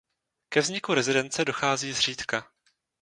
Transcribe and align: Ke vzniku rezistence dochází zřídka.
Ke 0.49 0.61
vzniku 0.61 0.93
rezistence 0.93 1.45
dochází 1.45 1.93
zřídka. 1.93 2.45